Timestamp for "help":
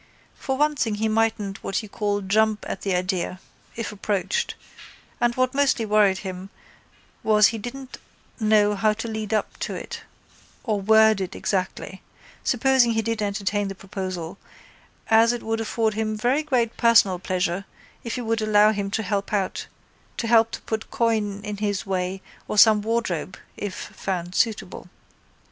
19.03-19.27